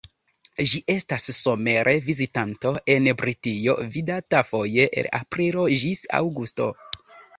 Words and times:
Ĝi 0.69 0.79
estas 0.93 1.27
somere 1.39 1.93
vizitanto 2.07 2.71
en 2.95 3.11
Britio, 3.19 3.77
vidata 3.97 4.43
foje 4.51 4.89
el 5.03 5.11
aprilo 5.23 5.69
ĝis 5.85 6.03
aŭgusto. 6.23 6.73